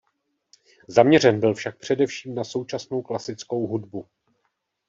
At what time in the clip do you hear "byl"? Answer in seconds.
1.39-1.53